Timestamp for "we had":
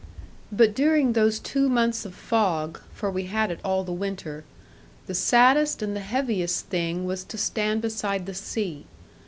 3.11-3.51